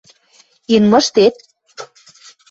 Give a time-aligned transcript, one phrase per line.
[0.75, 1.35] –Ин мыштет?